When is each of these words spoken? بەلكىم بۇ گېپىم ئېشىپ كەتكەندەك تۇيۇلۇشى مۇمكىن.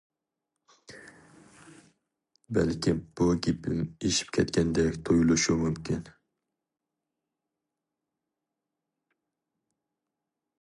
بەلكىم 2.57 3.01
بۇ 3.21 3.27
گېپىم 3.47 3.83
ئېشىپ 4.07 4.31
كەتكەندەك 4.37 4.97
تۇيۇلۇشى 5.09 5.59
مۇمكىن. 5.61 6.09